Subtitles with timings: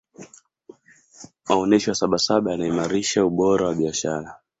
[1.49, 4.35] maonesha ya sabasaba yanaimarisha ubora wa biashara